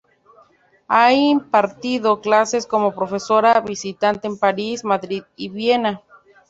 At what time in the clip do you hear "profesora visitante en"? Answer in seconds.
2.95-4.39